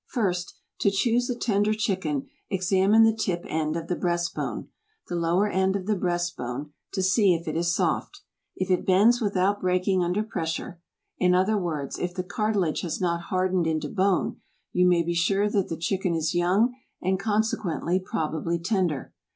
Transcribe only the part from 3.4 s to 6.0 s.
end of the breastbone the lower end of the